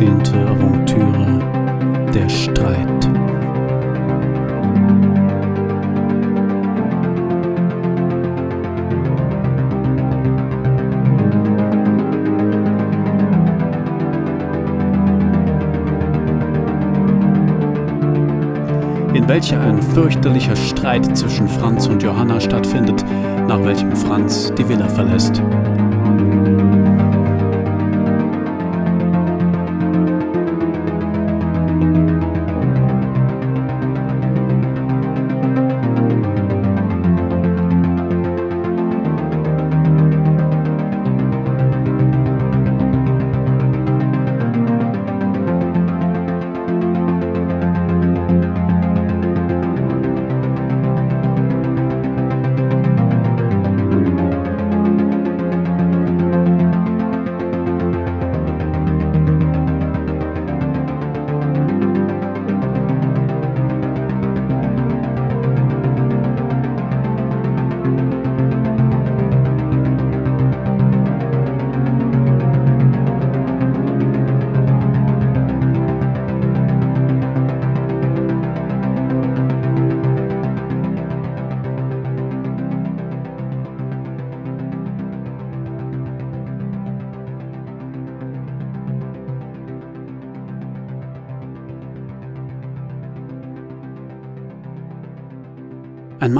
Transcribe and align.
zehnte 0.00 0.46
Aventüre 0.46 1.38
Der 2.14 2.28
Streit. 2.30 2.88
in 19.12 19.28
welcher 19.28 19.60
ein 19.60 19.82
fürchterlicher 19.82 20.56
Streit 20.56 21.16
zwischen 21.16 21.46
Franz 21.46 21.88
und 21.88 22.02
Johanna 22.02 22.40
stattfindet, 22.40 23.04
nach 23.48 23.62
welchem 23.62 23.94
Franz 23.94 24.50
die 24.56 24.66
Villa 24.66 24.88
verlässt. 24.88 25.42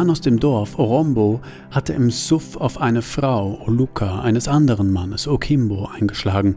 Mann 0.01 0.09
aus 0.09 0.23
dem 0.23 0.41
Dorf, 0.41 0.79
Orombo, 0.79 1.43
hatte 1.71 1.93
im 1.93 2.11
Suff 2.11 2.57
auf 2.57 2.81
eine 2.81 3.03
Frau, 3.03 3.61
Oluka, 3.67 4.23
eines 4.23 4.49
anderen 4.49 4.91
Mannes, 4.91 5.29
Okimbo, 5.29 5.91
eingeschlagen, 5.95 6.55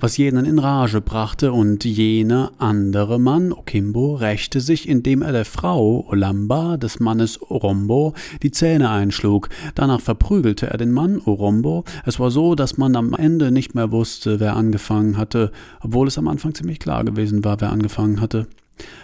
was 0.00 0.18
jenen 0.18 0.44
in 0.44 0.58
Rage 0.58 1.00
brachte, 1.00 1.52
und 1.52 1.86
jener 1.86 2.52
andere 2.58 3.18
Mann, 3.18 3.54
Okimbo, 3.54 4.16
rächte 4.16 4.60
sich, 4.60 4.86
indem 4.86 5.22
er 5.22 5.32
der 5.32 5.46
Frau, 5.46 6.04
Olamba, 6.10 6.76
des 6.76 7.00
Mannes 7.00 7.40
Orombo, 7.40 8.12
die 8.42 8.50
Zähne 8.50 8.90
einschlug. 8.90 9.48
Danach 9.74 10.02
verprügelte 10.02 10.66
er 10.66 10.76
den 10.76 10.92
Mann, 10.92 11.22
Orombo. 11.24 11.84
Es 12.04 12.20
war 12.20 12.30
so, 12.30 12.54
dass 12.54 12.76
man 12.76 12.96
am 12.96 13.14
Ende 13.14 13.50
nicht 13.50 13.74
mehr 13.74 13.92
wusste, 13.92 14.40
wer 14.40 14.56
angefangen 14.56 15.16
hatte, 15.16 15.52
obwohl 15.80 16.06
es 16.06 16.18
am 16.18 16.28
Anfang 16.28 16.52
ziemlich 16.52 16.80
klar 16.80 17.02
gewesen 17.02 17.46
war, 17.46 17.62
wer 17.62 17.72
angefangen 17.72 18.20
hatte. 18.20 18.46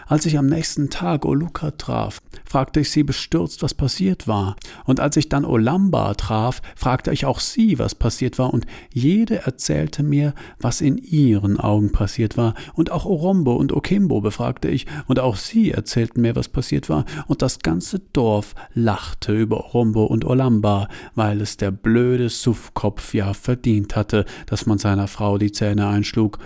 Als 0.06 0.26
ich 0.26 0.38
am 0.38 0.46
nächsten 0.46 0.90
Tag 0.90 1.24
Oluka 1.24 1.72
traf, 1.72 2.20
fragte 2.44 2.80
ich 2.80 2.90
sie 2.90 3.02
bestürzt, 3.02 3.62
was 3.62 3.74
passiert 3.74 4.28
war. 4.28 4.56
Und 4.84 5.00
als 5.00 5.16
ich 5.16 5.28
dann 5.28 5.44
Olamba 5.44 6.14
traf, 6.14 6.60
fragte 6.76 7.12
ich 7.12 7.24
auch 7.24 7.40
sie, 7.40 7.78
was 7.78 7.94
passiert 7.94 8.38
war, 8.38 8.52
und 8.52 8.66
jede 8.92 9.46
erzählte 9.46 10.02
mir, 10.02 10.34
was 10.58 10.80
in 10.80 10.98
ihren 10.98 11.58
Augen 11.58 11.92
passiert 11.92 12.36
war. 12.36 12.54
Und 12.74 12.90
auch 12.90 13.06
Orombo 13.06 13.54
und 13.54 13.72
Okimbo 13.72 14.20
befragte 14.20 14.68
ich, 14.68 14.86
und 15.06 15.18
auch 15.18 15.36
sie 15.36 15.70
erzählten 15.70 16.20
mir, 16.20 16.36
was 16.36 16.48
passiert 16.48 16.88
war. 16.88 17.04
Und 17.26 17.42
das 17.42 17.60
ganze 17.60 18.00
Dorf 18.12 18.54
lachte 18.74 19.32
über 19.32 19.64
Orombo 19.64 20.04
und 20.04 20.24
Olamba, 20.24 20.88
weil 21.14 21.40
es 21.40 21.56
der 21.56 21.70
blöde 21.70 22.28
Suffkopf 22.28 23.14
ja 23.14 23.32
verdient 23.32 23.96
hatte, 23.96 24.26
dass 24.46 24.66
man 24.66 24.78
seiner 24.78 25.08
Frau 25.08 25.38
die 25.38 25.52
Zähne 25.52 25.88
einschlug 25.88 26.38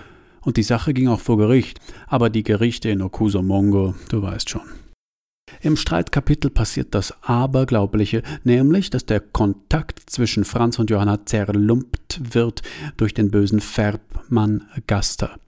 und 0.49 0.57
die 0.57 0.63
Sache 0.63 0.95
ging 0.95 1.09
auch 1.09 1.21
vor 1.21 1.37
Gericht, 1.37 1.79
aber 2.07 2.31
die 2.31 2.43
Gerichte 2.43 2.89
in 2.89 3.03
Okusomongo, 3.03 3.95
du 4.09 4.23
weißt 4.23 4.49
schon. 4.49 4.63
Im 5.61 5.77
Streitkapitel 5.77 6.51
passiert 6.51 6.95
das 6.95 7.23
Aberglaubliche, 7.23 8.23
nämlich, 8.45 8.89
dass 8.89 9.05
der 9.05 9.21
Kontakt 9.21 10.09
zwischen 10.09 10.47
Franz 10.47 10.79
und 10.79 10.89
Johanna 10.89 11.27
zerlumpt 11.27 12.35
wird 12.35 12.63
durch 12.97 13.13
den 13.13 13.31
bösen 13.31 13.61
Färbmann 13.61 14.65
Gaster. 14.87 15.39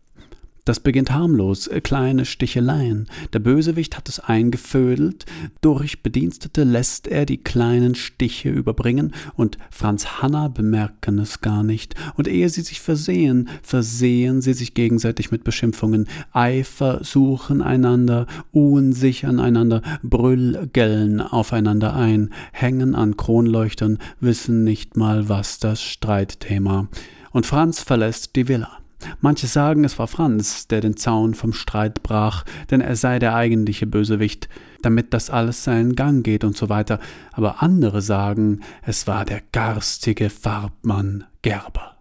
Das 0.64 0.80
beginnt 0.80 1.10
harmlos, 1.10 1.70
kleine 1.82 2.24
Sticheleien. 2.24 3.08
Der 3.32 3.38
Bösewicht 3.38 3.96
hat 3.96 4.08
es 4.08 4.20
eingefödelt, 4.20 5.24
durch 5.60 6.02
Bedienstete 6.02 6.64
lässt 6.64 7.08
er 7.08 7.24
die 7.26 7.38
kleinen 7.38 7.94
Stiche 7.94 8.50
überbringen, 8.50 9.14
und 9.34 9.58
Franz 9.70 10.20
Hanna 10.20 10.48
bemerken 10.48 11.18
es 11.18 11.40
gar 11.40 11.62
nicht. 11.62 11.94
Und 12.14 12.28
ehe 12.28 12.48
sie 12.48 12.60
sich 12.60 12.80
versehen, 12.80 13.48
versehen 13.62 14.42
sie 14.42 14.52
sich 14.52 14.74
gegenseitig 14.74 15.30
mit 15.30 15.44
Beschimpfungen, 15.44 16.08
Eifer 16.32 17.02
suchen 17.02 17.62
einander, 17.62 18.26
uhen 18.52 18.92
sich 18.92 19.26
aneinander, 19.26 19.82
brüllgellen 20.02 21.20
aufeinander 21.20 21.96
ein, 21.96 22.30
hängen 22.52 22.94
an 22.94 23.16
Kronleuchtern, 23.16 23.98
wissen 24.20 24.64
nicht 24.64 24.96
mal, 24.96 25.28
was 25.28 25.58
das 25.58 25.82
Streitthema. 25.82 26.88
Und 27.32 27.46
Franz 27.46 27.82
verlässt 27.82 28.36
die 28.36 28.48
Villa. 28.48 28.80
Manche 29.20 29.46
sagen, 29.46 29.84
es 29.84 29.98
war 29.98 30.06
Franz, 30.06 30.68
der 30.68 30.80
den 30.80 30.96
Zaun 30.96 31.34
vom 31.34 31.52
Streit 31.52 32.02
brach, 32.02 32.44
denn 32.70 32.80
er 32.80 32.96
sei 32.96 33.18
der 33.18 33.34
eigentliche 33.34 33.86
Bösewicht, 33.86 34.48
damit 34.82 35.12
das 35.14 35.30
alles 35.30 35.64
seinen 35.64 35.96
Gang 35.96 36.24
geht 36.24 36.44
und 36.44 36.56
so 36.56 36.68
weiter. 36.68 37.00
Aber 37.32 37.62
andere 37.62 38.02
sagen, 38.02 38.60
es 38.82 39.06
war 39.06 39.24
der 39.24 39.42
garstige 39.52 40.30
Farbmann 40.30 41.24
Gerber. 41.42 41.96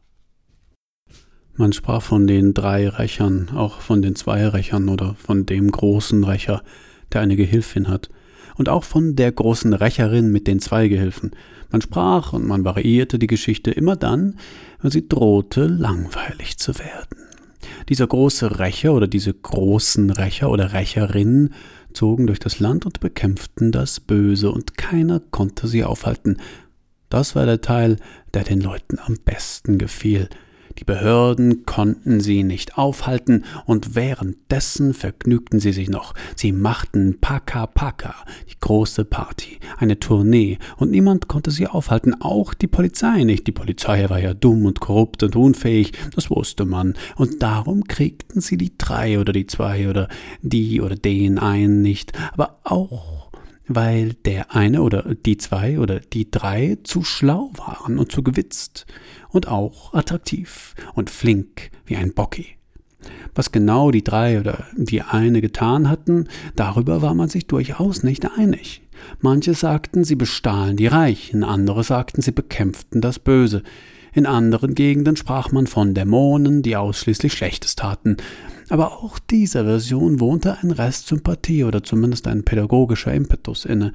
Man 1.55 1.73
sprach 1.73 2.01
von 2.01 2.25
den 2.25 2.53
drei 2.53 2.88
Rächern, 2.88 3.49
auch 3.53 3.81
von 3.81 4.01
den 4.01 4.15
zwei 4.15 4.47
Rächern 4.47 4.88
oder 4.88 5.15
von 5.15 5.45
dem 5.45 5.69
großen 5.69 6.23
Rächer, 6.23 6.63
der 7.11 7.21
eine 7.21 7.35
Gehilfin 7.35 7.89
hat, 7.89 8.09
und 8.59 8.67
auch 8.67 8.83
von 8.83 9.15
der 9.15 9.31
großen 9.31 9.73
Rächerin 9.73 10.31
mit 10.31 10.45
den 10.45 10.59
zwei 10.59 10.89
Gehilfen. 10.89 11.31
Man 11.71 11.81
sprach 11.81 12.33
und 12.33 12.45
man 12.45 12.65
variierte 12.65 13.17
die 13.17 13.27
Geschichte 13.27 13.71
immer 13.71 13.95
dann, 13.95 14.35
wenn 14.81 14.91
sie 14.91 15.07
drohte, 15.07 15.65
langweilig 15.65 16.57
zu 16.57 16.77
werden. 16.77 17.17
Dieser 17.88 18.06
große 18.06 18.59
Rächer 18.59 18.94
oder 18.94 19.07
diese 19.07 19.33
großen 19.33 20.09
Rächer 20.09 20.50
oder 20.51 20.73
Rächerinnen 20.73 21.53
zogen 21.94 22.27
durch 22.27 22.39
das 22.39 22.59
Land 22.59 22.85
und 22.85 23.00
bekämpften 23.00 23.71
das 23.71 24.01
Böse, 24.01 24.51
und 24.51 24.77
keiner 24.77 25.21
konnte 25.31 25.67
sie 25.67 25.85
aufhalten. 25.85 26.38
Das 27.09 27.35
war 27.35 27.45
der 27.45 27.62
Teil, 27.62 27.95
der 28.33 28.44
den 28.44 28.59
Leuten 28.59 29.00
am 29.00 29.15
besten 29.23 29.77
gefiel, 29.77 30.27
die 30.79 30.85
Behörden 30.85 31.65
konnten 31.65 32.21
sie 32.21 32.43
nicht 32.43 32.77
aufhalten, 32.77 33.43
und 33.65 33.95
währenddessen 33.95 34.93
vergnügten 34.93 35.59
sie 35.59 35.73
sich 35.73 35.89
noch. 35.89 36.13
Sie 36.37 36.53
machten 36.53 37.17
Paka 37.19 37.67
Paka, 37.67 38.15
die 38.49 38.55
große 38.61 39.03
Party, 39.03 39.59
eine 39.77 39.99
Tournee, 39.99 40.57
und 40.77 40.91
niemand 40.91 41.27
konnte 41.27 41.51
sie 41.51 41.67
aufhalten, 41.67 42.21
auch 42.21 42.53
die 42.53 42.67
Polizei 42.67 43.25
nicht. 43.25 43.45
Die 43.45 43.51
Polizei 43.51 44.09
war 44.09 44.19
ja 44.19 44.33
dumm 44.33 44.65
und 44.65 44.79
korrupt 44.79 45.21
und 45.23 45.35
unfähig, 45.35 45.91
das 46.15 46.29
wusste 46.29 46.63
man, 46.63 46.93
und 47.17 47.43
darum 47.43 47.83
kriegten 47.83 48.39
sie 48.39 48.55
die 48.55 48.77
drei 48.77 49.19
oder 49.19 49.33
die 49.33 49.47
zwei 49.47 49.89
oder 49.89 50.07
die 50.41 50.79
oder 50.79 50.95
den 50.95 51.39
einen 51.39 51.81
nicht, 51.81 52.13
aber 52.31 52.59
auch 52.63 53.19
weil 53.69 54.13
der 54.25 54.54
eine 54.54 54.81
oder 54.81 55.16
die 55.16 55.38
zwei 55.38 55.80
oder 55.80 56.00
die 56.00 56.30
drei 56.30 56.77
zu 56.83 57.04
schlau 57.04 57.51
waren 57.56 57.98
und 57.98 58.12
zu 58.12 58.24
gewitzt 58.24 58.86
und 59.30 59.48
auch 59.48 59.94
attraktiv 59.94 60.75
und 60.95 61.10
flink 61.10 61.71
wie 61.86 61.95
ein 61.95 62.13
Bocki. 62.13 62.57
Was 63.33 63.51
genau 63.51 63.92
die 63.92 64.04
drei 64.04 64.39
oder 64.39 64.66
die 64.75 65.01
eine 65.01 65.39
getan 65.39 65.88
hatten, 65.88 66.27
darüber 66.56 67.01
war 67.01 67.13
man 67.13 67.30
sich 67.30 67.48
durchaus 67.48 68.04
nicht 68.04 68.30
einig. 68.38 68.81
Manche 69.21 69.54
sagten, 69.54 70.04
sie 70.04 70.15
bestahlen 70.15 70.75
die 70.75 70.88
Reichen, 70.88 71.44
andere 71.44 71.83
sagten, 71.83 72.22
sie 72.22 72.31
bekämpften 72.31 73.00
das 73.00 73.19
Böse. 73.19 73.63
In 74.13 74.25
anderen 74.25 74.75
Gegenden 74.75 75.15
sprach 75.15 75.51
man 75.51 75.67
von 75.67 75.94
Dämonen, 75.94 76.61
die 76.61 76.75
ausschließlich 76.75 77.33
Schlechtes 77.33 77.75
taten. 77.75 78.17
Aber 78.69 79.03
auch 79.03 79.19
dieser 79.19 79.65
Version 79.65 80.19
wohnte 80.19 80.57
ein 80.61 80.71
Rest 80.71 81.07
Sympathie 81.07 81.63
oder 81.63 81.83
zumindest 81.83 82.27
ein 82.27 82.44
pädagogischer 82.44 83.13
Impetus 83.13 83.65
inne. 83.65 83.94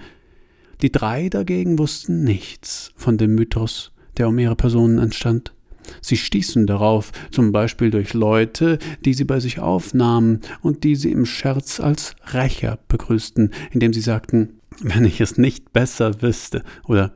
Die 0.83 0.91
drei 0.91 1.29
dagegen 1.29 1.79
wussten 1.79 2.25
nichts 2.25 2.93
von 2.97 3.17
dem 3.17 3.35
Mythos, 3.35 3.93
der 4.17 4.29
um 4.29 4.39
ihre 4.39 4.57
Personen 4.57 4.99
entstand. 4.99 5.53
Sie 6.01 6.17
stießen 6.17 6.67
darauf, 6.67 7.13
zum 7.31 7.53
Beispiel 7.53 7.91
durch 7.91 8.15
Leute, 8.15 8.79
die 9.05 9.15
sie 9.15 9.25
bei 9.25 9.41
sich 9.41 9.61
aufnahmen 9.61 10.41
und 10.63 10.83
die 10.85 10.97
sie 10.97 11.13
im 11.13 11.27
Scherz 11.27 11.79
als 11.79 12.17
Rächer 12.33 12.79
begrüßten, 12.89 13.53
indem 13.71 13.93
sie 13.93 14.01
sagten, 14.01 14.61
wenn 14.81 15.05
ich 15.05 15.21
es 15.21 15.39
nicht 15.39 15.73
besser 15.73 16.23
wüsste, 16.23 16.63
oder 16.87 17.13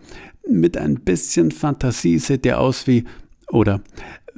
mit 0.46 0.76
ein 0.76 1.00
bisschen 1.00 1.50
Fantasie 1.50 2.18
seht 2.18 2.46
ihr 2.46 2.60
aus 2.60 2.86
wie, 2.86 3.04
oder 3.48 3.80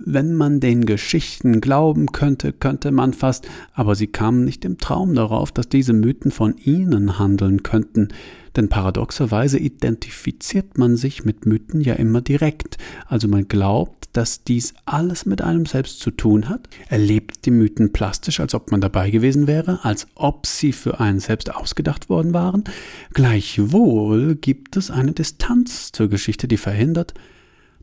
wenn 0.04 0.34
man 0.34 0.60
den 0.60 0.86
Geschichten 0.86 1.60
glauben 1.60 2.12
könnte, 2.12 2.52
könnte 2.52 2.90
man 2.90 3.12
fast, 3.12 3.48
aber 3.72 3.94
sie 3.94 4.06
kamen 4.06 4.44
nicht 4.44 4.64
im 4.64 4.78
Traum 4.78 5.14
darauf, 5.14 5.52
dass 5.52 5.68
diese 5.68 5.92
Mythen 5.92 6.30
von 6.30 6.56
ihnen 6.56 7.18
handeln 7.18 7.62
könnten, 7.62 8.08
denn 8.56 8.68
paradoxerweise 8.68 9.58
identifiziert 9.58 10.76
man 10.76 10.96
sich 10.96 11.24
mit 11.24 11.46
Mythen 11.46 11.80
ja 11.80 11.94
immer 11.94 12.20
direkt, 12.20 12.78
also 13.06 13.28
man 13.28 13.48
glaubt, 13.48 14.08
dass 14.12 14.42
dies 14.42 14.74
alles 14.86 15.24
mit 15.24 15.40
einem 15.40 15.66
selbst 15.66 16.00
zu 16.00 16.10
tun 16.10 16.48
hat, 16.48 16.68
erlebt 16.88 17.46
die 17.46 17.52
Mythen 17.52 17.92
plastisch, 17.92 18.40
als 18.40 18.54
ob 18.54 18.70
man 18.72 18.80
dabei 18.80 19.10
gewesen 19.10 19.46
wäre, 19.46 19.84
als 19.84 20.08
ob 20.16 20.46
sie 20.46 20.72
für 20.72 20.98
einen 20.98 21.20
selbst 21.20 21.54
ausgedacht 21.54 22.08
worden 22.08 22.32
waren, 22.32 22.64
gleichwohl 23.12 24.34
gibt 24.34 24.76
es 24.76 24.90
eine 24.90 25.12
Distanz 25.12 25.92
zur 25.92 26.08
Geschichte, 26.08 26.48
die 26.48 26.56
verhindert, 26.56 27.14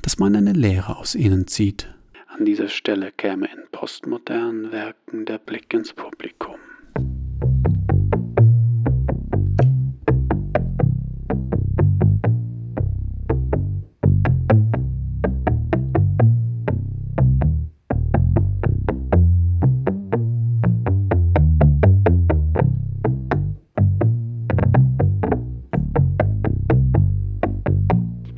dass 0.02 0.19
man 0.19 0.36
eine 0.36 0.54
Lehre 0.54 0.98
aus 0.98 1.16
ihnen 1.16 1.48
zieht. 1.48 1.88
An 2.38 2.45
dieser 2.45 2.69
Stelle 2.69 3.12
käme 3.12 3.48
in 3.48 3.63
postmodernen 3.72 4.72
Werken 4.72 5.25
der 5.25 5.39
Blick 5.39 5.74
ins 5.74 5.92
Publikum. 5.92 6.60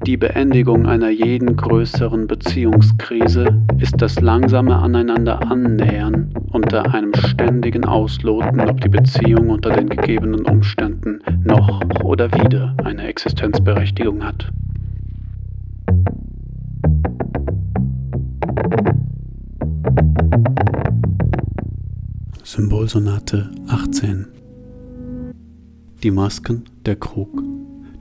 Die 0.10 0.18
Beendigung 0.18 0.88
einer 0.88 1.12
jeden 1.12 1.56
größeren 1.56 2.26
Beziehungskrise 2.26 3.64
ist 3.78 3.94
das 4.02 4.20
langsame 4.20 4.76
Aneinander 4.76 5.40
annähern 5.52 6.34
unter 6.52 6.96
einem 6.96 7.14
ständigen 7.14 7.86
Ausloten, 7.86 8.60
ob 8.62 8.82
die 8.82 8.90
Beziehung 8.90 9.52
unter 9.52 9.70
den 9.70 9.88
gegebenen 9.88 10.46
Umständen 10.46 11.20
noch 11.44 11.80
oder 12.04 12.26
wieder 12.32 12.76
eine 12.84 13.04
Existenzberechtigung 13.04 14.24
hat. 14.24 14.52
Symbolsonate 22.44 23.52
18 23.68 24.26
Die 26.02 26.10
Masken, 26.10 26.64
der 26.88 26.96
Krug. 26.96 27.44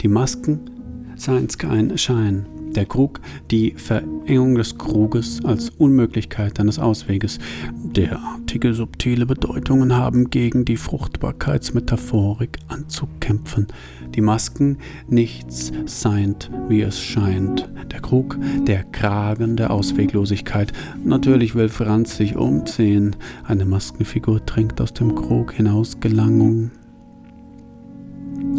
Die 0.00 0.08
Masken 0.08 0.77
seins 1.20 1.58
kein 1.58 1.96
Schein. 1.98 2.46
Der 2.74 2.86
Krug, 2.86 3.20
die 3.50 3.72
Verengung 3.72 4.54
des 4.54 4.76
Kruges 4.76 5.44
als 5.44 5.70
Unmöglichkeit 5.70 6.60
eines 6.60 6.78
Ausweges. 6.78 7.38
Derartige 7.72 8.74
subtile 8.74 9.26
Bedeutungen 9.26 9.96
haben 9.96 10.30
gegen 10.30 10.64
die 10.64 10.76
Fruchtbarkeitsmetaphorik 10.76 12.58
anzukämpfen. 12.68 13.66
Die 14.14 14.20
Masken 14.20 14.78
nichts 15.08 15.72
seind, 15.86 16.50
wie 16.68 16.82
es 16.82 17.00
scheint. 17.00 17.68
Der 17.90 18.00
Krug, 18.00 18.38
der 18.66 18.84
Kragen 18.84 19.56
der 19.56 19.70
Ausweglosigkeit. 19.70 20.72
Natürlich 21.04 21.54
will 21.54 21.68
Franz 21.68 22.16
sich 22.16 22.36
umziehen. 22.36 23.16
Eine 23.44 23.64
Maskenfigur 23.64 24.44
trinkt 24.44 24.80
aus 24.80 24.92
dem 24.92 25.14
Krug 25.14 25.52
hinaus 25.52 26.00
Gelangung 26.00 26.70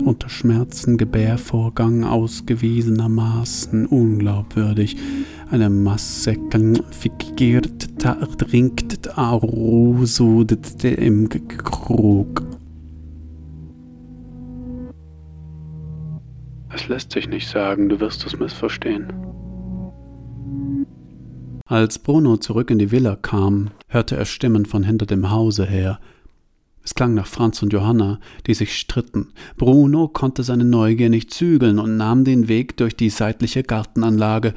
unter 0.02 0.30
Schmerzen 0.30 0.98
Gebärvorgang 0.98 2.04
ausgewiesenermaßen 2.04 3.86
unglaubwürdig. 3.86 4.98
Eine 5.52 5.70
Masse 5.70 6.36
figiert, 6.92 8.04
trinkt, 8.38 9.18
arusudet 9.18 10.84
im 10.84 11.30
Krug. 11.30 12.44
Es 16.74 16.88
lässt 16.88 17.12
sich 17.12 17.28
nicht 17.28 17.48
sagen, 17.50 17.90
du 17.90 18.00
wirst 18.00 18.26
es 18.26 18.40
missverstehen. 18.40 19.12
Als 21.66 22.00
Bruno 22.00 22.38
zurück 22.38 22.72
in 22.72 22.80
die 22.80 22.92
Villa 22.92 23.16
kam, 23.16 23.70
hörte 23.88 24.16
er 24.16 24.26
Stimmen 24.26 24.66
von 24.66 24.84
hinter 24.84 25.06
dem 25.06 25.30
Hause 25.30 25.66
her, 25.66 26.00
es 26.90 26.96
klang 26.96 27.14
nach 27.14 27.28
Franz 27.28 27.62
und 27.62 27.72
Johanna, 27.72 28.20
die 28.48 28.56
sich 28.56 28.76
stritten. 28.76 29.28
Bruno 29.58 30.08
konnte 30.08 30.42
seine 30.42 30.64
Neugier 30.66 31.12
nicht 31.12 31.32
zügeln 31.32 31.78
und 31.78 31.98
nahm 31.98 32.24
den 32.24 32.48
Weg 32.48 32.78
durch 32.78 32.96
die 32.96 33.12
seitliche 33.12 33.62
Gartenanlage, 33.62 34.56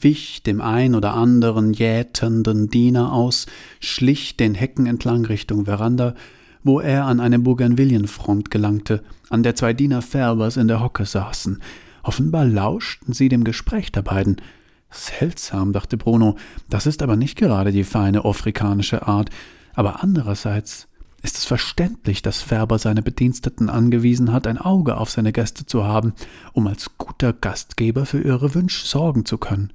wich 0.00 0.42
dem 0.42 0.60
ein 0.60 0.96
oder 0.96 1.14
anderen 1.14 1.72
jätenden 1.72 2.68
Diener 2.68 3.12
aus, 3.12 3.46
schlich 3.78 4.36
den 4.36 4.56
Hecken 4.56 4.86
entlang 4.86 5.24
Richtung 5.24 5.66
Veranda, 5.66 6.16
wo 6.64 6.80
er 6.80 7.04
an 7.04 7.20
eine 7.20 7.38
Bougainvillenfront 7.38 8.50
gelangte, 8.50 9.04
an 9.30 9.44
der 9.44 9.54
zwei 9.54 9.72
Diener 9.72 10.02
Färbers 10.02 10.56
in 10.56 10.66
der 10.66 10.80
Hocke 10.80 11.06
saßen. 11.06 11.62
Offenbar 12.02 12.44
lauschten 12.44 13.14
sie 13.14 13.28
dem 13.28 13.44
Gespräch 13.44 13.92
der 13.92 14.02
beiden. 14.02 14.42
Seltsam, 14.90 15.72
dachte 15.72 15.96
Bruno, 15.96 16.34
das 16.68 16.86
ist 16.86 17.04
aber 17.04 17.14
nicht 17.14 17.38
gerade 17.38 17.70
die 17.70 17.84
feine 17.84 18.24
afrikanische 18.24 19.06
Art, 19.06 19.30
aber 19.74 20.02
andererseits 20.02 20.88
ist 21.22 21.38
es 21.38 21.44
verständlich, 21.44 22.22
dass 22.22 22.42
Färber 22.42 22.78
seine 22.78 23.02
Bediensteten 23.02 23.70
angewiesen 23.70 24.32
hat, 24.32 24.46
ein 24.46 24.58
Auge 24.58 24.96
auf 24.96 25.10
seine 25.10 25.32
Gäste 25.32 25.64
zu 25.66 25.84
haben, 25.84 26.14
um 26.52 26.66
als 26.66 26.98
guter 26.98 27.32
Gastgeber 27.32 28.06
für 28.06 28.20
ihre 28.20 28.54
Wünsche 28.54 28.86
sorgen 28.86 29.24
zu 29.24 29.38
können. 29.38 29.72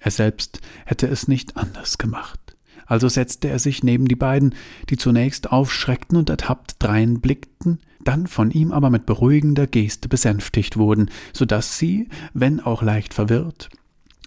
Er 0.00 0.10
selbst 0.10 0.60
hätte 0.84 1.06
es 1.06 1.28
nicht 1.28 1.56
anders 1.56 1.96
gemacht. 1.96 2.40
Also 2.86 3.08
setzte 3.08 3.48
er 3.48 3.60
sich 3.60 3.84
neben 3.84 4.06
die 4.06 4.16
beiden, 4.16 4.54
die 4.90 4.96
zunächst 4.96 5.52
aufschreckten 5.52 6.18
und 6.18 6.28
ertappt 6.28 6.74
drein 6.80 7.20
blickten, 7.20 7.78
dann 8.02 8.26
von 8.26 8.50
ihm 8.50 8.72
aber 8.72 8.90
mit 8.90 9.06
beruhigender 9.06 9.68
Geste 9.68 10.08
besänftigt 10.08 10.76
wurden, 10.76 11.08
so 11.32 11.44
dass 11.44 11.78
sie, 11.78 12.08
wenn 12.34 12.58
auch 12.58 12.82
leicht 12.82 13.14
verwirrt, 13.14 13.68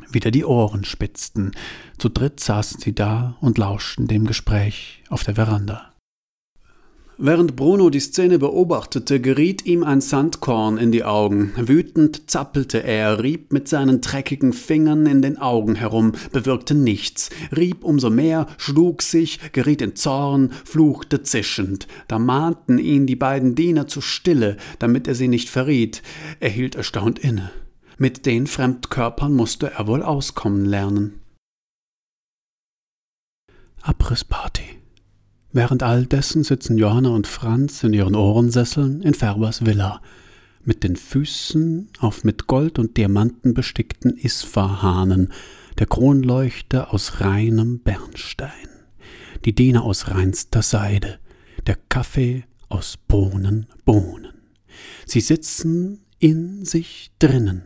wieder 0.09 0.31
die 0.31 0.45
Ohren 0.45 0.85
spitzten. 0.85 1.51
Zu 1.97 2.07
dritt 2.07 2.39
saßen 2.39 2.79
sie 2.79 2.95
da 2.95 3.35
und 3.41 3.57
lauschten 3.57 4.07
dem 4.07 4.25
Gespräch 4.25 5.03
auf 5.09 5.23
der 5.23 5.35
Veranda. 5.35 5.94
Während 7.17 7.55
Bruno 7.55 7.89
die 7.89 8.01
Szene 8.01 8.39
beobachtete, 8.39 9.21
geriet 9.21 9.65
ihm 9.65 9.85
ein 9.85 10.01
Sandkorn 10.01 10.77
in 10.77 10.91
die 10.91 11.05
Augen. 11.05 11.53
Wütend 11.55 12.29
zappelte 12.29 12.83
er, 12.83 13.23
rieb 13.23 13.53
mit 13.53 13.69
seinen 13.69 14.01
dreckigen 14.01 14.51
Fingern 14.51 15.05
in 15.05 15.21
den 15.21 15.37
Augen 15.37 15.75
herum, 15.75 16.11
bewirkte 16.33 16.75
nichts, 16.75 17.29
rieb 17.55 17.85
umso 17.85 18.09
mehr, 18.09 18.47
schlug 18.57 19.01
sich, 19.01 19.39
geriet 19.53 19.81
in 19.81 19.95
Zorn, 19.95 20.51
fluchte 20.65 21.23
zischend. 21.23 21.87
Da 22.09 22.19
mahnten 22.19 22.79
ihn 22.79 23.07
die 23.07 23.15
beiden 23.15 23.55
Diener 23.55 23.87
zur 23.87 24.03
Stille, 24.03 24.57
damit 24.79 25.07
er 25.07 25.15
sie 25.15 25.29
nicht 25.29 25.47
verriet. 25.47 26.01
Er 26.41 26.49
hielt 26.49 26.75
erstaunt 26.75 27.19
inne. 27.19 27.51
Mit 27.97 28.25
den 28.25 28.45
Fremdkörpern 28.45 29.33
musste 29.33 29.71
er 29.71 29.87
wohl 29.87 30.03
auskommen 30.03 30.65
lernen. 30.65 31.21
Abrissparty. 33.83 34.74
Während 35.55 35.83
all 35.83 36.05
dessen 36.05 36.43
sitzen 36.43 36.77
Johanna 36.77 37.11
und 37.11 37.27
Franz 37.27 37.81
in 37.85 37.93
ihren 37.93 38.13
Ohrensesseln 38.13 39.01
in 39.01 39.13
Färbers 39.13 39.65
Villa, 39.65 40.01
mit 40.65 40.83
den 40.83 40.97
Füßen 40.97 41.87
auf 41.99 42.25
mit 42.25 42.45
Gold 42.47 42.77
und 42.77 42.97
Diamanten 42.97 43.53
bestickten 43.53 44.17
Isfahahnen, 44.17 45.31
der 45.79 45.87
Kronleuchter 45.87 46.93
aus 46.93 47.21
reinem 47.21 47.79
Bernstein, 47.79 48.67
die 49.45 49.55
Diener 49.55 49.83
aus 49.83 50.09
reinster 50.09 50.61
Seide, 50.61 51.19
der 51.67 51.77
Kaffee 51.87 52.43
aus 52.67 52.97
Bohnen, 53.07 53.67
Bohnen. 53.85 54.33
Sie 55.05 55.21
sitzen 55.21 56.01
in 56.19 56.65
sich 56.65 57.11
drinnen 57.19 57.61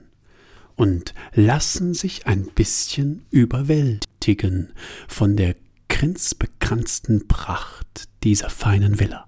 und 0.76 1.16
lassen 1.34 1.96
sich 1.96 2.28
ein 2.28 2.46
bisschen 2.54 3.26
überwältigen 3.32 4.74
von 5.08 5.36
der 5.36 5.56
grenzbekranzten 6.70 7.28
Pracht 7.28 8.10
dieser 8.24 8.50
feinen 8.50 9.00
Villa. 9.00 9.26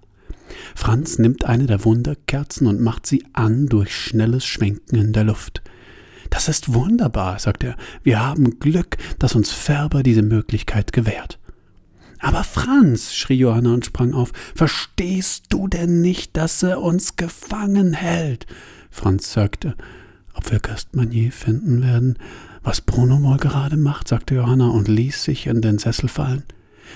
Franz 0.76 1.18
nimmt 1.18 1.44
eine 1.44 1.66
der 1.66 1.84
Wunderkerzen 1.84 2.68
und 2.68 2.80
macht 2.80 3.04
sie 3.04 3.24
an 3.32 3.66
durch 3.66 3.96
schnelles 3.96 4.44
Schwenken 4.46 4.96
in 4.96 5.12
der 5.12 5.24
Luft. 5.24 5.60
Das 6.30 6.48
ist 6.48 6.72
wunderbar, 6.72 7.40
sagt 7.40 7.64
er. 7.64 7.76
Wir 8.04 8.20
haben 8.20 8.60
Glück, 8.60 8.96
dass 9.18 9.34
uns 9.34 9.50
Färber 9.50 10.04
diese 10.04 10.22
Möglichkeit 10.22 10.92
gewährt. 10.92 11.40
Aber 12.20 12.44
Franz, 12.44 13.12
schrie 13.12 13.38
Johanna 13.38 13.74
und 13.74 13.86
sprang 13.86 14.14
auf, 14.14 14.30
verstehst 14.54 15.46
du 15.48 15.66
denn 15.66 16.00
nicht, 16.00 16.36
dass 16.36 16.62
er 16.62 16.80
uns 16.80 17.16
gefangen 17.16 17.92
hält? 17.92 18.46
Franz 18.90 19.32
sagte, 19.32 19.74
ob 20.34 20.52
wir 20.52 20.60
Gastmanier 20.60 21.32
finden 21.32 21.82
werden, 21.82 22.18
Was 22.62 22.80
Bruno 22.80 23.20
wohl 23.20 23.38
gerade 23.38 23.76
macht, 23.76 24.06
sagte 24.06 24.36
Johanna 24.36 24.68
und 24.68 24.86
ließ 24.86 25.24
sich 25.24 25.48
in 25.48 25.60
den 25.60 25.78
Sessel 25.78 26.08
fallen. 26.08 26.44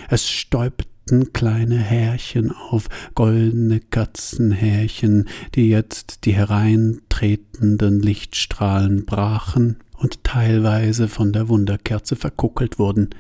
Es 0.08 0.28
stäubten 0.28 1.32
kleine 1.32 1.76
Härchen 1.76 2.52
auf, 2.52 2.88
goldene 3.14 3.80
Katzenhärchen, 3.80 5.28
die 5.54 5.68
jetzt 5.68 6.24
die 6.24 6.32
hereintretenden 6.32 8.00
Lichtstrahlen 8.00 9.04
brachen 9.04 9.76
und 9.98 10.24
teilweise 10.24 11.08
von 11.08 11.32
der 11.32 11.48
Wunderkerze 11.48 12.16
verkuckelt 12.16 12.78
wurden. 12.78 13.10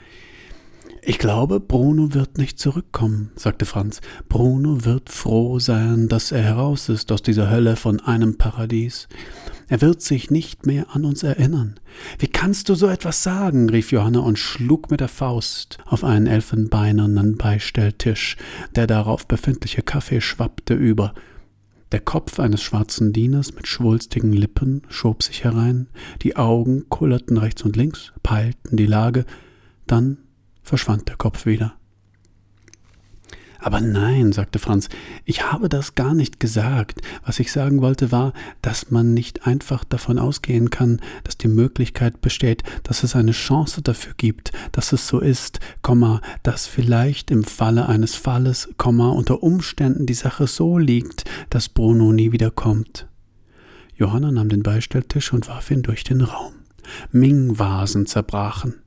Ich 1.08 1.18
glaube, 1.18 1.60
Bruno 1.60 2.14
wird 2.14 2.36
nicht 2.36 2.58
zurückkommen, 2.58 3.30
sagte 3.36 3.64
Franz. 3.64 4.00
Bruno 4.28 4.84
wird 4.84 5.08
froh 5.08 5.60
sein, 5.60 6.08
dass 6.08 6.32
er 6.32 6.42
heraus 6.42 6.88
ist 6.88 7.12
aus 7.12 7.22
dieser 7.22 7.48
Hölle 7.48 7.76
von 7.76 8.00
einem 8.00 8.38
Paradies. 8.38 9.06
Er 9.68 9.80
wird 9.80 10.00
sich 10.00 10.30
nicht 10.30 10.64
mehr 10.64 10.94
an 10.94 11.04
uns 11.04 11.24
erinnern. 11.24 11.80
Wie 12.18 12.28
kannst 12.28 12.68
du 12.68 12.74
so 12.76 12.86
etwas 12.86 13.22
sagen? 13.24 13.68
rief 13.68 13.90
Johanna 13.90 14.20
und 14.20 14.38
schlug 14.38 14.90
mit 14.90 15.00
der 15.00 15.08
Faust 15.08 15.78
auf 15.84 16.04
einen 16.04 16.26
elfenbeinernen 16.28 17.36
Beistelltisch. 17.36 18.36
Der 18.76 18.86
darauf 18.86 19.26
befindliche 19.26 19.82
Kaffee 19.82 20.20
schwappte 20.20 20.74
über. 20.74 21.14
Der 21.90 22.00
Kopf 22.00 22.38
eines 22.38 22.62
schwarzen 22.62 23.12
Dieners 23.12 23.54
mit 23.54 23.66
schwulstigen 23.66 24.32
Lippen 24.32 24.82
schob 24.88 25.22
sich 25.22 25.44
herein, 25.44 25.88
die 26.22 26.36
Augen 26.36 26.88
kullerten 26.88 27.36
rechts 27.36 27.62
und 27.62 27.76
links, 27.76 28.12
peilten 28.22 28.76
die 28.76 28.86
Lage, 28.86 29.24
dann 29.86 30.18
verschwand 30.62 31.08
der 31.08 31.16
Kopf 31.16 31.46
wieder. 31.46 31.76
Aber 33.66 33.80
nein, 33.80 34.30
sagte 34.30 34.60
Franz, 34.60 34.88
ich 35.24 35.50
habe 35.50 35.68
das 35.68 35.96
gar 35.96 36.14
nicht 36.14 36.38
gesagt. 36.38 37.00
Was 37.24 37.40
ich 37.40 37.50
sagen 37.50 37.82
wollte 37.82 38.12
war, 38.12 38.32
dass 38.62 38.92
man 38.92 39.12
nicht 39.12 39.44
einfach 39.44 39.82
davon 39.82 40.20
ausgehen 40.20 40.70
kann, 40.70 41.00
dass 41.24 41.36
die 41.36 41.48
Möglichkeit 41.48 42.20
besteht, 42.20 42.62
dass 42.84 43.02
es 43.02 43.16
eine 43.16 43.32
Chance 43.32 43.82
dafür 43.82 44.14
gibt, 44.16 44.52
dass 44.70 44.92
es 44.92 45.08
so 45.08 45.18
ist, 45.18 45.58
Komma, 45.82 46.20
dass 46.44 46.68
vielleicht 46.68 47.32
im 47.32 47.42
Falle 47.42 47.88
eines 47.88 48.14
Falles, 48.14 48.68
Komma, 48.76 49.08
unter 49.08 49.42
Umständen 49.42 50.06
die 50.06 50.14
Sache 50.14 50.46
so 50.46 50.78
liegt, 50.78 51.24
dass 51.50 51.68
Bruno 51.68 52.12
nie 52.12 52.30
wiederkommt. 52.30 53.08
Johanna 53.96 54.30
nahm 54.30 54.48
den 54.48 54.62
Beistelltisch 54.62 55.32
und 55.32 55.48
warf 55.48 55.72
ihn 55.72 55.82
durch 55.82 56.04
den 56.04 56.20
Raum. 56.20 56.52
Ming-Vasen 57.10 58.06
zerbrachen. 58.06 58.85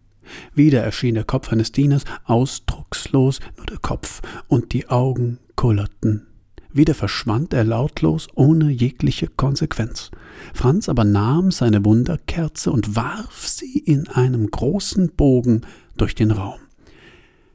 Wieder 0.53 0.81
erschien 0.81 1.15
der 1.15 1.24
Kopf 1.24 1.51
eines 1.51 1.71
Dieners, 1.71 2.03
ausdruckslos 2.25 3.39
nur 3.57 3.65
der 3.65 3.79
Kopf, 3.79 4.21
und 4.48 4.74
die 4.74 4.88
Augen 4.88 5.39
kullerten. 5.55 6.27
Wieder 6.71 6.93
verschwand 6.93 7.53
er 7.53 7.63
lautlos, 7.63 8.27
ohne 8.36 8.69
jegliche 8.69 9.27
Konsequenz. 9.27 10.12
Franz 10.53 10.88
aber 10.88 11.03
nahm 11.03 11.51
seine 11.51 11.83
Wunderkerze 11.83 12.71
und 12.71 12.95
warf 12.95 13.48
sie 13.48 13.79
in 13.79 14.07
einem 14.07 14.51
großen 14.51 15.12
Bogen 15.15 15.62
durch 15.98 16.13
den 16.13 16.31
Raum. 16.31 16.59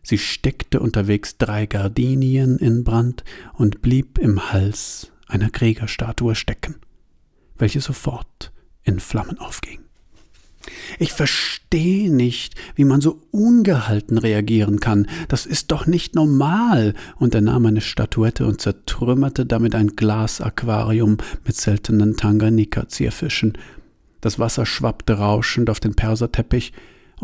Sie 0.03 0.19
steckte 0.19 0.81
unterwegs 0.81 1.39
drei 1.39 1.67
Gardinien 1.67 2.59
in 2.59 2.85
Brand 2.85 3.25
und 3.55 3.83
blieb 3.83 4.19
im 4.19 4.53
Hals 4.53 5.13
einer 5.29 5.49
Kriegerstatue 5.49 6.35
stecken, 6.35 6.77
welche 7.57 7.81
sofort 7.81 8.53
in 8.83 9.01
Flammen 9.01 9.39
aufging. 9.39 9.84
Ich 10.99 11.13
verstehe 11.13 12.13
nicht, 12.13 12.55
wie 12.75 12.85
man 12.85 13.01
so 13.01 13.21
ungehalten 13.31 14.19
reagieren 14.19 14.81
kann. 14.81 15.09
Das 15.29 15.47
ist 15.47 15.71
doch 15.71 15.87
nicht 15.87 16.15
normal. 16.15 16.95
Und 17.17 17.35
er 17.35 17.41
nahm 17.41 17.67
eine 17.67 17.81
Statuette 17.81 18.47
und 18.47 18.61
zertrümmerte 18.61 19.47
damit 19.47 19.75
ein 19.75 19.97
Glasaquarium 19.97 21.19
mit 21.45 21.57
seltenen 21.57 22.17
Tanganika-Zierfischen. 22.17 23.59
Das 24.21 24.39
Wasser 24.39 24.65
schwappte 24.65 25.15
rauschend 25.15 25.69
auf 25.69 25.81
den 25.81 25.95
Perserteppich, 25.95 26.73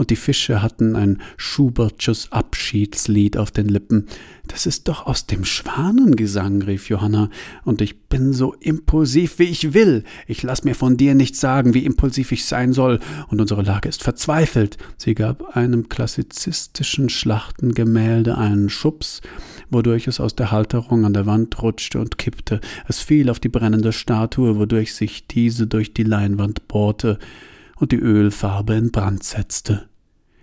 und 0.00 0.08
die 0.08 0.16
Fische 0.16 0.62
hatten 0.62 0.96
ein 0.96 1.20
Schubertsches 1.36 2.32
Abschiedslied 2.32 3.36
auf 3.36 3.50
den 3.50 3.68
Lippen. 3.68 4.06
Das 4.48 4.64
ist 4.64 4.88
doch 4.88 5.04
aus 5.04 5.26
dem 5.26 5.44
Schwanengesang, 5.44 6.62
rief 6.62 6.88
Johanna, 6.88 7.28
und 7.66 7.82
ich 7.82 8.00
bin 8.04 8.32
so 8.32 8.54
impulsiv, 8.54 9.38
wie 9.38 9.44
ich 9.44 9.74
will. 9.74 10.04
Ich 10.26 10.42
lass 10.42 10.64
mir 10.64 10.74
von 10.74 10.96
dir 10.96 11.14
nicht 11.14 11.36
sagen, 11.36 11.74
wie 11.74 11.84
impulsiv 11.84 12.32
ich 12.32 12.46
sein 12.46 12.72
soll, 12.72 12.98
und 13.28 13.42
unsere 13.42 13.60
Lage 13.60 13.90
ist 13.90 14.02
verzweifelt. 14.02 14.78
Sie 14.96 15.14
gab 15.14 15.54
einem 15.54 15.90
klassizistischen 15.90 17.10
Schlachtengemälde 17.10 18.38
einen 18.38 18.70
Schubs, 18.70 19.20
wodurch 19.68 20.06
es 20.06 20.18
aus 20.18 20.34
der 20.34 20.50
Halterung 20.50 21.04
an 21.04 21.12
der 21.12 21.26
Wand 21.26 21.60
rutschte 21.60 22.00
und 22.00 22.16
kippte. 22.16 22.62
Es 22.88 23.00
fiel 23.00 23.28
auf 23.28 23.38
die 23.38 23.50
brennende 23.50 23.92
Statue, 23.92 24.56
wodurch 24.56 24.94
sich 24.94 25.26
diese 25.26 25.66
durch 25.66 25.92
die 25.92 26.04
Leinwand 26.04 26.68
bohrte 26.68 27.18
und 27.76 27.92
die 27.92 27.98
Ölfarbe 27.98 28.72
in 28.76 28.90
Brand 28.90 29.24
setzte. 29.24 29.89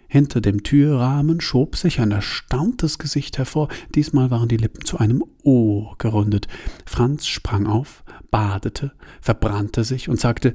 Hinter 0.08 0.40
dem 0.40 0.64
Türrahmen 0.64 1.42
schob 1.42 1.76
sich 1.76 2.00
ein 2.00 2.12
erstauntes 2.12 2.98
Gesicht 2.98 3.38
hervor, 3.38 3.68
diesmal 3.94 4.32
waren 4.32 4.48
die 4.48 4.58
Lippen 4.58 4.86
zu 4.86 4.98
einem 4.98 5.24
O 5.44 5.94
gerundet. 5.98 6.48
Franz 6.86 7.28
sprang 7.28 7.68
auf, 7.68 8.04
badete, 8.32 8.94
verbrannte 9.22 9.84
sich 9.84 10.08
und 10.08 10.20
sagte 10.20 10.54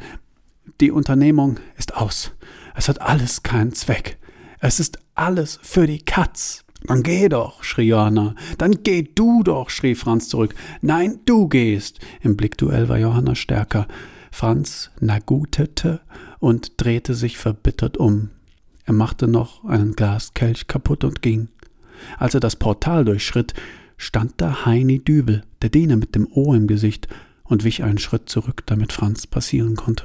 Die 0.80 0.90
Unternehmung 0.90 1.61
ist 1.76 1.94
aus. 1.97 2.32
Es 2.75 2.88
hat 2.88 3.00
alles 3.02 3.42
keinen 3.42 3.73
Zweck. 3.73 4.18
Es 4.59 4.80
ist 4.80 4.99
alles 5.14 5.59
für 5.62 5.87
die 5.87 6.00
Katz. 6.00 6.64
Dann 6.85 7.02
geh 7.02 7.28
doch, 7.28 7.62
schrie 7.62 7.88
Johanna. 7.88 8.35
Dann 8.59 8.82
geh 8.82 9.02
du 9.14 9.42
doch, 9.42 9.71
schrie 9.71 9.94
Franz 9.94 10.28
zurück. 10.28 10.54
Nein, 10.80 11.21
du 11.26 11.49
gehst. 11.49 12.00
Im 12.21 12.37
Blickduell 12.37 12.88
war 12.88 12.99
Johanna 12.99 13.35
stärker. 13.35 13.87
Franz 14.30 14.90
nagutete 14.99 16.00
und 16.38 16.80
drehte 16.80 17.14
sich 17.14 17.38
verbittert 17.38 17.99
um. 17.99 18.30
Er 18.84 18.92
machte 18.92 19.28
noch 19.28 19.64
einen 19.64 19.94
Glaskelch 19.94 20.66
kaputt 20.66 21.04
und 21.04 21.22
ging. 21.22 21.48
Als 22.18 22.34
er 22.34 22.40
das 22.40 22.56
Portal 22.56 23.04
durchschritt, 23.04 23.54
stand 23.96 24.34
da 24.38 24.64
Heini 24.66 24.98
Dübel, 24.98 25.42
der 25.62 25.70
Diener 25.70 25.96
mit 25.96 26.14
dem 26.14 26.26
O 26.32 26.54
im 26.54 26.66
Gesicht, 26.66 27.08
und 27.44 27.64
wich 27.64 27.82
einen 27.82 27.98
Schritt 27.98 28.28
zurück, 28.28 28.62
damit 28.66 28.92
Franz 28.92 29.26
passieren 29.26 29.76
konnte. 29.76 30.04